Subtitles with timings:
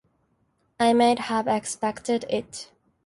[0.79, 2.71] I might have expected it.